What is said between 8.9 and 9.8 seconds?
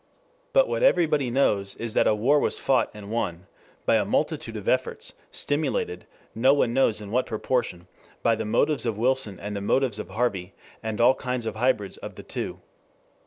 Wilson and the